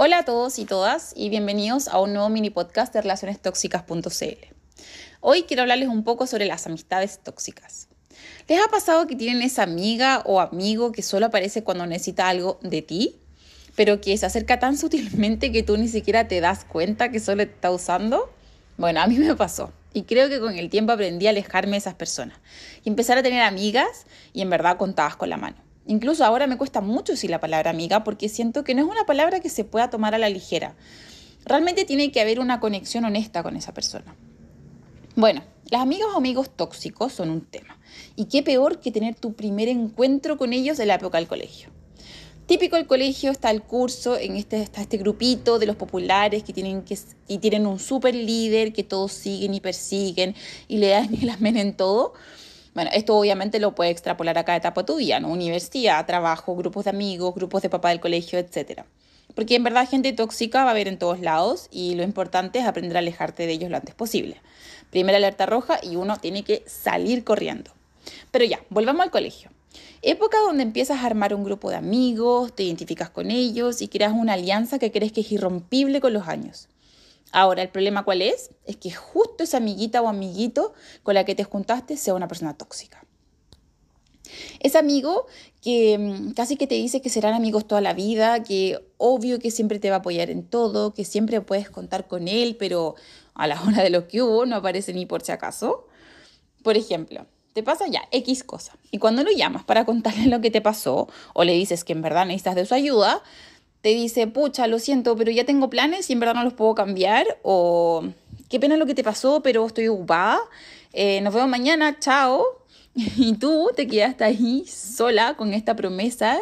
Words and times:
Hola 0.00 0.18
a 0.18 0.24
todos 0.24 0.60
y 0.60 0.64
todas 0.64 1.12
y 1.16 1.28
bienvenidos 1.28 1.88
a 1.88 1.98
un 1.98 2.12
nuevo 2.12 2.28
mini 2.28 2.50
podcast 2.50 2.94
de 2.94 3.02
relacionestóxicas.cl. 3.02 4.54
Hoy 5.18 5.42
quiero 5.42 5.62
hablarles 5.62 5.88
un 5.88 6.04
poco 6.04 6.28
sobre 6.28 6.46
las 6.46 6.68
amistades 6.68 7.18
tóxicas. 7.18 7.88
¿Les 8.46 8.64
ha 8.64 8.68
pasado 8.68 9.08
que 9.08 9.16
tienen 9.16 9.42
esa 9.42 9.64
amiga 9.64 10.22
o 10.24 10.38
amigo 10.38 10.92
que 10.92 11.02
solo 11.02 11.26
aparece 11.26 11.64
cuando 11.64 11.84
necesita 11.84 12.28
algo 12.28 12.60
de 12.62 12.80
ti, 12.80 13.16
pero 13.74 14.00
que 14.00 14.16
se 14.16 14.24
acerca 14.24 14.60
tan 14.60 14.78
sutilmente 14.78 15.50
que 15.50 15.64
tú 15.64 15.76
ni 15.76 15.88
siquiera 15.88 16.28
te 16.28 16.40
das 16.40 16.64
cuenta 16.64 17.10
que 17.10 17.18
solo 17.18 17.44
te 17.44 17.52
está 17.54 17.72
usando? 17.72 18.32
Bueno, 18.76 19.00
a 19.00 19.08
mí 19.08 19.18
me 19.18 19.34
pasó. 19.34 19.72
Y 19.94 20.02
creo 20.02 20.28
que 20.28 20.38
con 20.38 20.56
el 20.56 20.70
tiempo 20.70 20.92
aprendí 20.92 21.26
a 21.26 21.30
alejarme 21.30 21.72
de 21.72 21.78
esas 21.78 21.94
personas 21.94 22.38
y 22.84 22.88
empezar 22.88 23.18
a 23.18 23.24
tener 23.24 23.42
amigas 23.42 24.06
y 24.32 24.42
en 24.42 24.50
verdad 24.50 24.76
contadas 24.76 25.16
con 25.16 25.28
la 25.28 25.38
mano. 25.38 25.67
Incluso 25.88 26.22
ahora 26.22 26.46
me 26.46 26.58
cuesta 26.58 26.82
mucho 26.82 27.12
decir 27.12 27.30
la 27.30 27.40
palabra 27.40 27.70
amiga 27.70 28.04
porque 28.04 28.28
siento 28.28 28.62
que 28.62 28.74
no 28.74 28.82
es 28.82 28.88
una 28.88 29.06
palabra 29.06 29.40
que 29.40 29.48
se 29.48 29.64
pueda 29.64 29.88
tomar 29.88 30.14
a 30.14 30.18
la 30.18 30.28
ligera. 30.28 30.76
Realmente 31.46 31.86
tiene 31.86 32.12
que 32.12 32.20
haber 32.20 32.40
una 32.40 32.60
conexión 32.60 33.06
honesta 33.06 33.42
con 33.42 33.56
esa 33.56 33.72
persona. 33.72 34.14
Bueno, 35.16 35.42
las 35.70 35.80
amigas 35.80 36.08
o 36.14 36.18
amigos 36.18 36.50
tóxicos 36.54 37.14
son 37.14 37.30
un 37.30 37.40
tema. 37.40 37.78
Y 38.16 38.26
qué 38.26 38.42
peor 38.42 38.80
que 38.80 38.92
tener 38.92 39.14
tu 39.14 39.32
primer 39.32 39.68
encuentro 39.68 40.36
con 40.36 40.52
ellos 40.52 40.78
en 40.78 40.88
la 40.88 40.96
época 40.96 41.16
del 41.16 41.26
colegio. 41.26 41.70
Típico 42.44 42.76
del 42.76 42.86
colegio 42.86 43.30
está 43.30 43.50
el 43.50 43.62
curso, 43.62 44.18
en 44.18 44.36
este, 44.36 44.60
está 44.60 44.82
este 44.82 44.98
grupito 44.98 45.58
de 45.58 45.64
los 45.64 45.76
populares 45.76 46.42
que 46.42 46.52
tienen, 46.52 46.82
que, 46.82 46.98
y 47.28 47.38
tienen 47.38 47.66
un 47.66 47.78
super 47.78 48.14
líder 48.14 48.74
que 48.74 48.84
todos 48.84 49.12
siguen 49.12 49.54
y 49.54 49.60
persiguen 49.60 50.34
y 50.68 50.76
le 50.76 50.88
dan 50.88 51.14
y 51.14 51.24
las 51.24 51.40
en 51.40 51.74
todo. 51.74 52.12
Bueno, 52.78 52.92
esto 52.94 53.16
obviamente 53.16 53.58
lo 53.58 53.74
puedes 53.74 53.90
extrapolar 53.90 54.38
a 54.38 54.44
cada 54.44 54.58
etapa 54.58 54.82
de 54.82 54.86
tu 54.86 54.98
vida, 54.98 55.18
¿no? 55.18 55.30
Universidad, 55.32 56.06
trabajo, 56.06 56.54
grupos 56.54 56.84
de 56.84 56.90
amigos, 56.90 57.34
grupos 57.34 57.60
de 57.60 57.68
papá 57.68 57.88
del 57.88 57.98
colegio, 57.98 58.38
etc. 58.38 58.82
Porque 59.34 59.56
en 59.56 59.64
verdad 59.64 59.88
gente 59.88 60.12
tóxica 60.12 60.62
va 60.62 60.68
a 60.68 60.70
haber 60.70 60.86
en 60.86 60.96
todos 60.96 61.18
lados 61.18 61.66
y 61.72 61.96
lo 61.96 62.04
importante 62.04 62.60
es 62.60 62.66
aprender 62.66 62.96
a 62.96 63.00
alejarte 63.00 63.48
de 63.48 63.52
ellos 63.52 63.68
lo 63.68 63.78
antes 63.78 63.96
posible. 63.96 64.40
Primera 64.90 65.18
alerta 65.18 65.44
roja 65.44 65.80
y 65.82 65.96
uno 65.96 66.18
tiene 66.18 66.44
que 66.44 66.62
salir 66.68 67.24
corriendo. 67.24 67.72
Pero 68.30 68.44
ya, 68.44 68.60
volvamos 68.70 69.02
al 69.02 69.10
colegio. 69.10 69.50
Época 70.02 70.38
donde 70.38 70.62
empiezas 70.62 71.00
a 71.00 71.06
armar 71.06 71.34
un 71.34 71.42
grupo 71.42 71.70
de 71.70 71.76
amigos, 71.78 72.54
te 72.54 72.62
identificas 72.62 73.10
con 73.10 73.32
ellos 73.32 73.82
y 73.82 73.88
creas 73.88 74.12
una 74.12 74.34
alianza 74.34 74.78
que 74.78 74.92
crees 74.92 75.10
que 75.10 75.22
es 75.22 75.32
irrompible 75.32 76.00
con 76.00 76.12
los 76.12 76.28
años. 76.28 76.68
Ahora, 77.32 77.62
¿el 77.62 77.68
problema 77.68 78.04
cuál 78.04 78.22
es? 78.22 78.50
Es 78.64 78.76
que 78.76 78.90
justo 78.90 79.44
esa 79.44 79.58
amiguita 79.58 80.00
o 80.00 80.08
amiguito 80.08 80.72
con 81.02 81.14
la 81.14 81.24
que 81.24 81.34
te 81.34 81.44
juntaste 81.44 81.96
sea 81.96 82.14
una 82.14 82.28
persona 82.28 82.54
tóxica. 82.54 83.04
Ese 84.60 84.78
amigo 84.78 85.26
que 85.62 85.98
mm, 85.98 86.32
casi 86.32 86.56
que 86.56 86.66
te 86.66 86.74
dice 86.74 87.00
que 87.00 87.10
serán 87.10 87.34
amigos 87.34 87.66
toda 87.66 87.80
la 87.80 87.94
vida, 87.94 88.42
que 88.42 88.78
obvio 88.96 89.38
que 89.38 89.50
siempre 89.50 89.78
te 89.78 89.90
va 89.90 89.96
a 89.96 89.98
apoyar 90.00 90.30
en 90.30 90.42
todo, 90.42 90.94
que 90.94 91.04
siempre 91.04 91.40
puedes 91.40 91.70
contar 91.70 92.06
con 92.06 92.28
él, 92.28 92.56
pero 92.58 92.94
a 93.34 93.46
la 93.46 93.62
hora 93.62 93.82
de 93.82 93.90
lo 93.90 94.08
que 94.08 94.22
hubo 94.22 94.46
no 94.46 94.56
aparece 94.56 94.92
ni 94.92 95.06
por 95.06 95.22
si 95.22 95.32
acaso. 95.32 95.86
Por 96.62 96.76
ejemplo, 96.76 97.26
te 97.52 97.62
pasa 97.62 97.86
ya 97.88 98.02
X 98.12 98.44
cosa 98.44 98.76
y 98.90 98.98
cuando 98.98 99.22
lo 99.22 99.30
llamas 99.30 99.64
para 99.64 99.84
contarle 99.84 100.26
lo 100.26 100.40
que 100.40 100.50
te 100.50 100.60
pasó 100.60 101.08
o 101.34 101.44
le 101.44 101.54
dices 101.54 101.84
que 101.84 101.92
en 101.92 102.02
verdad 102.02 102.26
necesitas 102.26 102.54
de 102.54 102.66
su 102.66 102.74
ayuda, 102.74 103.22
te 103.82 103.90
dice, 103.90 104.26
pucha, 104.26 104.66
lo 104.66 104.78
siento, 104.78 105.16
pero 105.16 105.30
ya 105.30 105.44
tengo 105.44 105.70
planes 105.70 106.10
y 106.10 106.12
en 106.12 106.20
verdad 106.20 106.34
no 106.34 106.44
los 106.44 106.54
puedo 106.54 106.74
cambiar, 106.74 107.26
o 107.42 108.04
qué 108.48 108.58
pena 108.58 108.76
lo 108.76 108.86
que 108.86 108.94
te 108.94 109.04
pasó, 109.04 109.42
pero 109.42 109.66
estoy 109.66 109.88
ocupada, 109.88 110.40
eh, 110.92 111.20
nos 111.20 111.34
vemos 111.34 111.48
mañana, 111.48 111.98
chao. 111.98 112.44
Y 112.94 113.34
tú 113.34 113.70
te 113.76 113.86
quedaste 113.86 114.24
ahí 114.24 114.64
sola 114.66 115.36
con 115.36 115.54
esta 115.54 115.76
promesa 115.76 116.38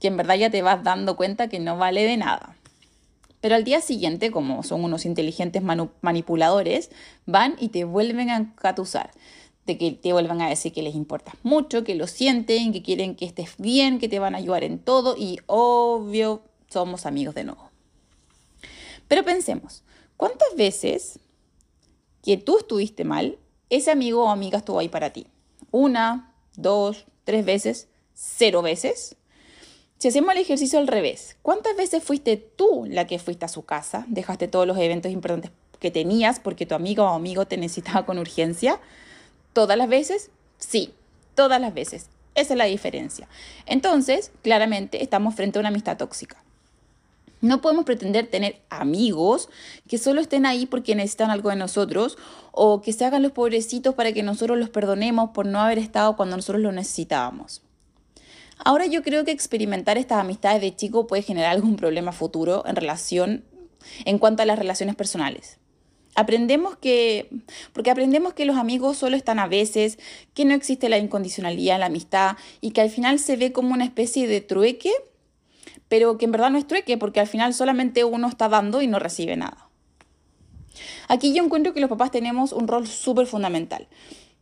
que 0.00 0.08
en 0.08 0.16
verdad 0.16 0.36
ya 0.36 0.50
te 0.50 0.62
vas 0.62 0.82
dando 0.82 1.16
cuenta 1.16 1.48
que 1.48 1.58
no 1.58 1.76
vale 1.76 2.04
de 2.04 2.16
nada. 2.16 2.56
Pero 3.40 3.56
al 3.56 3.64
día 3.64 3.82
siguiente, 3.82 4.30
como 4.30 4.62
son 4.62 4.84
unos 4.84 5.04
inteligentes 5.04 5.62
manipuladores, 6.00 6.90
van 7.26 7.56
y 7.60 7.68
te 7.68 7.84
vuelven 7.84 8.30
a 8.30 8.36
encatusar. 8.36 9.10
De 9.66 9.76
que 9.76 9.92
te 9.92 10.12
vuelvan 10.12 10.40
a 10.40 10.48
decir 10.48 10.72
que 10.72 10.82
les 10.82 10.94
importa 10.94 11.34
mucho, 11.42 11.84
que 11.84 11.94
lo 11.94 12.06
sienten, 12.06 12.72
que 12.72 12.82
quieren 12.82 13.14
que 13.14 13.26
estés 13.26 13.54
bien, 13.58 13.98
que 13.98 14.08
te 14.08 14.18
van 14.18 14.34
a 14.34 14.38
ayudar 14.38 14.64
en 14.64 14.78
todo 14.78 15.14
y 15.18 15.38
obvio 15.46 16.42
somos 16.74 17.06
amigos 17.06 17.34
de 17.34 17.44
nuevo. 17.44 17.70
Pero 19.08 19.24
pensemos, 19.24 19.82
¿cuántas 20.16 20.54
veces 20.56 21.18
que 22.22 22.36
tú 22.36 22.58
estuviste 22.58 23.04
mal, 23.04 23.38
ese 23.70 23.90
amigo 23.90 24.24
o 24.24 24.28
amiga 24.28 24.58
estuvo 24.58 24.78
ahí 24.78 24.88
para 24.88 25.12
ti? 25.12 25.26
Una, 25.70 26.34
dos, 26.56 27.06
tres 27.24 27.44
veces, 27.44 27.88
cero 28.14 28.60
veces. 28.60 29.16
Si 29.98 30.08
hacemos 30.08 30.32
el 30.32 30.40
ejercicio 30.40 30.78
al 30.78 30.88
revés, 30.88 31.36
¿cuántas 31.42 31.76
veces 31.76 32.02
fuiste 32.02 32.36
tú 32.36 32.86
la 32.88 33.06
que 33.06 33.18
fuiste 33.18 33.44
a 33.44 33.48
su 33.48 33.64
casa? 33.64 34.04
Dejaste 34.08 34.48
todos 34.48 34.66
los 34.66 34.78
eventos 34.78 35.12
importantes 35.12 35.52
que 35.78 35.90
tenías 35.90 36.40
porque 36.40 36.66
tu 36.66 36.74
amigo 36.74 37.04
o 37.04 37.08
amigo 37.08 37.46
te 37.46 37.56
necesitaba 37.56 38.04
con 38.06 38.18
urgencia. 38.18 38.80
¿Todas 39.52 39.78
las 39.78 39.88
veces? 39.88 40.30
Sí, 40.58 40.92
todas 41.34 41.60
las 41.60 41.72
veces. 41.72 42.08
Esa 42.34 42.54
es 42.54 42.58
la 42.58 42.64
diferencia. 42.64 43.28
Entonces, 43.66 44.32
claramente 44.42 45.02
estamos 45.02 45.34
frente 45.34 45.58
a 45.58 45.60
una 45.60 45.68
amistad 45.68 45.96
tóxica. 45.96 46.42
No 47.44 47.60
podemos 47.60 47.84
pretender 47.84 48.26
tener 48.26 48.62
amigos 48.70 49.50
que 49.86 49.98
solo 49.98 50.22
estén 50.22 50.46
ahí 50.46 50.64
porque 50.64 50.94
necesitan 50.94 51.30
algo 51.30 51.50
de 51.50 51.56
nosotros 51.56 52.16
o 52.52 52.80
que 52.80 52.94
se 52.94 53.04
hagan 53.04 53.22
los 53.22 53.32
pobrecitos 53.32 53.94
para 53.94 54.14
que 54.14 54.22
nosotros 54.22 54.56
los 54.56 54.70
perdonemos 54.70 55.28
por 55.34 55.44
no 55.44 55.60
haber 55.60 55.76
estado 55.76 56.16
cuando 56.16 56.36
nosotros 56.36 56.62
lo 56.62 56.72
necesitábamos. 56.72 57.60
Ahora 58.56 58.86
yo 58.86 59.02
creo 59.02 59.26
que 59.26 59.30
experimentar 59.30 59.98
estas 59.98 60.20
amistades 60.20 60.62
de 60.62 60.74
chico 60.74 61.06
puede 61.06 61.20
generar 61.20 61.50
algún 61.50 61.76
problema 61.76 62.12
futuro 62.12 62.64
en 62.66 62.76
relación 62.76 63.44
en 64.06 64.18
cuanto 64.18 64.42
a 64.42 64.46
las 64.46 64.58
relaciones 64.58 64.94
personales. 64.94 65.58
Aprendemos 66.14 66.78
que, 66.78 67.28
porque 67.74 67.90
aprendemos 67.90 68.32
que 68.32 68.46
los 68.46 68.56
amigos 68.56 68.96
solo 68.96 69.16
están 69.16 69.38
a 69.38 69.48
veces, 69.48 69.98
que 70.32 70.46
no 70.46 70.54
existe 70.54 70.88
la 70.88 70.96
incondicionalidad 70.96 71.74
en 71.74 71.80
la 71.80 71.86
amistad 71.86 72.38
y 72.62 72.70
que 72.70 72.80
al 72.80 72.88
final 72.88 73.18
se 73.18 73.36
ve 73.36 73.52
como 73.52 73.74
una 73.74 73.84
especie 73.84 74.26
de 74.28 74.40
trueque 74.40 74.92
pero 75.94 76.18
que 76.18 76.24
en 76.24 76.32
verdad 76.32 76.50
no 76.50 76.58
es 76.58 76.66
trueque 76.66 76.98
porque 76.98 77.20
al 77.20 77.28
final 77.28 77.54
solamente 77.54 78.02
uno 78.02 78.26
está 78.26 78.48
dando 78.48 78.82
y 78.82 78.88
no 78.88 78.98
recibe 78.98 79.36
nada. 79.36 79.68
Aquí 81.06 81.32
yo 81.32 81.44
encuentro 81.44 81.72
que 81.72 81.78
los 81.78 81.88
papás 81.88 82.10
tenemos 82.10 82.50
un 82.50 82.66
rol 82.66 82.88
súper 82.88 83.28
fundamental, 83.28 83.86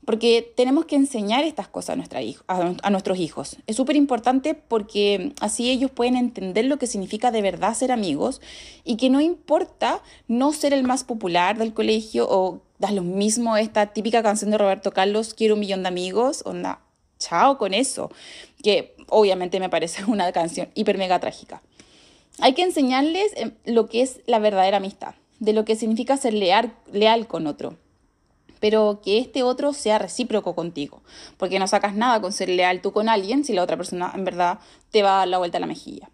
porque 0.07 0.51
tenemos 0.57 0.87
que 0.87 0.97
enseñar 0.97 1.45
estas 1.45 1.69
cosas 1.69 1.99
a, 2.47 2.91
nuestros 2.91 3.19
hijos. 3.19 3.59
Es 3.67 3.77
súper 3.77 3.97
importante 3.97 4.55
porque 4.55 5.35
así 5.41 5.69
ellos 5.69 5.91
pueden 5.91 6.17
entender 6.17 6.65
lo 6.65 6.79
que 6.79 6.87
significa 6.87 7.31
de 7.31 7.43
verdad 7.43 7.75
ser 7.75 7.93
amigos 7.93 8.41
y 8.83 8.97
que 8.97 9.11
no 9.11 9.21
importa 9.21 10.01
no 10.29 10.55
ser 10.55 10.73
el 10.73 10.85
más 10.85 11.05
popular 11.05 11.59
del 11.59 11.75
colegio 11.75 12.27
o 12.31 12.63
da 12.79 12.93
lo 12.93 13.03
mismo 13.03 13.59
esta 13.59 13.93
típica 13.93 14.23
canción 14.23 14.53
de 14.53 14.57
Roberto 14.57 14.91
Carlos, 14.93 15.35
quiero 15.35 15.53
un 15.53 15.61
millón 15.61 15.83
de 15.83 15.89
amigos, 15.89 16.45
onda, 16.47 16.81
chao 17.23 17.59
con 17.59 17.75
eso, 17.75 18.11
que 18.63 18.95
obviamente 19.09 19.61
me 19.61 19.69
parece 19.69 20.05
una 20.07 20.33
canción 20.33 20.69
hiper 20.75 20.99
mega 20.99 21.21
trágica. 21.21 21.63
Hay 22.39 22.55
que 22.55 22.63
enseñarles 22.63 23.33
em, 23.37 23.53
lo 23.65 23.89
que 23.89 24.03
es 24.03 24.21
la 24.27 24.39
verdadera 24.39 24.79
amistad, 24.79 25.15
de 25.39 25.53
lo 25.53 25.65
que 25.65 25.77
significa 25.77 26.17
ser 26.17 26.35
leal, 26.35 26.73
leal 26.93 27.27
con 27.27 27.47
otro, 27.47 27.77
pero 28.61 29.01
que 29.03 29.19
este 29.19 29.43
otro 29.43 29.73
sea 29.73 29.99
recíproco 29.99 30.55
contigo, 30.55 31.03
porque 31.37 31.59
no 31.59 31.67
sacas 31.67 31.95
nada 31.95 32.21
con 32.21 32.33
ser 32.33 32.49
leal 32.49 32.81
tú 32.81 32.93
con 32.93 33.09
alguien 33.09 33.45
si 33.45 33.53
la 33.53 33.63
otra 33.63 33.77
persona 33.77 34.13
en 34.15 34.25
verdad 34.25 34.61
te 34.91 35.03
va 35.03 35.17
a 35.17 35.19
dar 35.19 35.29
la 35.29 35.39
vuelta 35.39 35.59
a 35.59 35.61
la 35.61 35.67
mejilla. 35.67 36.11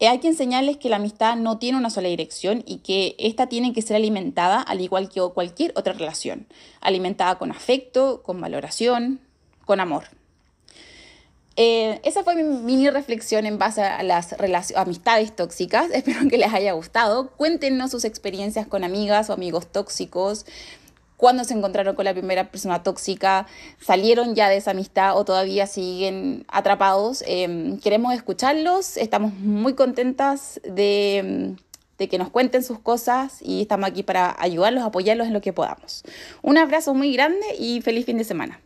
Hay 0.00 0.18
que 0.18 0.28
enseñarles 0.28 0.76
que 0.76 0.90
la 0.90 0.96
amistad 0.96 1.36
no 1.36 1.58
tiene 1.58 1.78
una 1.78 1.88
sola 1.88 2.08
dirección 2.08 2.62
y 2.66 2.78
que 2.78 3.16
esta 3.18 3.46
tiene 3.46 3.72
que 3.72 3.80
ser 3.80 3.96
alimentada 3.96 4.60
al 4.60 4.82
igual 4.82 5.08
que 5.08 5.22
cualquier 5.32 5.72
otra 5.74 5.94
relación, 5.94 6.46
alimentada 6.82 7.38
con 7.38 7.50
afecto, 7.50 8.22
con 8.22 8.40
valoración, 8.40 9.20
con 9.64 9.80
amor. 9.80 10.04
Eh, 11.58 12.00
esa 12.04 12.22
fue 12.22 12.36
mi 12.36 12.42
mini 12.42 12.90
reflexión 12.90 13.46
en 13.46 13.58
base 13.58 13.82
a 13.82 14.02
las 14.02 14.34
amistades 14.76 15.34
tóxicas. 15.34 15.90
Espero 15.94 16.28
que 16.28 16.36
les 16.36 16.52
haya 16.52 16.72
gustado. 16.72 17.30
Cuéntenos 17.30 17.90
sus 17.90 18.04
experiencias 18.04 18.66
con 18.66 18.84
amigas 18.84 19.30
o 19.30 19.32
amigos 19.32 19.66
tóxicos 19.72 20.44
cuándo 21.16 21.44
se 21.44 21.54
encontraron 21.54 21.94
con 21.94 22.04
la 22.04 22.12
primera 22.12 22.50
persona 22.50 22.82
tóxica, 22.82 23.46
salieron 23.80 24.34
ya 24.34 24.48
de 24.48 24.56
esa 24.56 24.72
amistad 24.72 25.16
o 25.16 25.24
todavía 25.24 25.66
siguen 25.66 26.44
atrapados. 26.48 27.24
Em, 27.26 27.78
queremos 27.78 28.14
escucharlos, 28.14 28.96
estamos 28.96 29.32
muy 29.34 29.74
contentas 29.74 30.60
de, 30.64 31.56
de, 31.98 32.08
que 32.08 32.18
nos 32.18 32.30
cuenten 32.30 32.62
sus 32.62 32.78
cosas 32.78 33.38
y 33.40 33.62
estamos 33.62 33.88
aquí 33.88 34.02
para 34.02 34.36
ayudarlos, 34.38 34.84
apoyarlos 34.84 35.26
en 35.26 35.32
lo 35.32 35.40
que 35.40 35.52
podamos. 35.52 36.04
Un 36.42 36.58
abrazo 36.58 36.94
muy 36.94 37.12
grande 37.12 37.46
y 37.58 37.80
feliz 37.80 38.06
fin 38.06 38.18
de 38.18 38.24
semana. 38.24 38.60